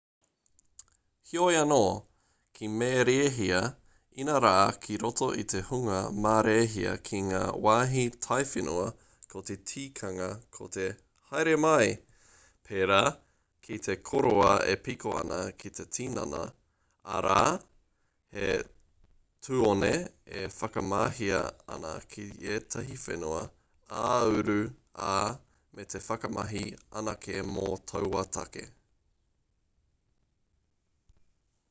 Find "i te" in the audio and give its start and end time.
5.43-5.59